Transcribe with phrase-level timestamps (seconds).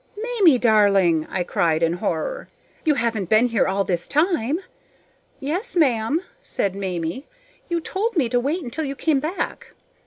[0.17, 2.49] "Mamie darling!" I cried in horror.
[2.83, 4.57] "You haven't been here all this time?"
[5.39, 7.27] "Yes, ma'am," said Mamie;
[7.69, 9.75] "you told me to wait until you came back."